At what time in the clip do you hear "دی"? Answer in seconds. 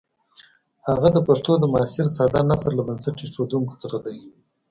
4.05-4.17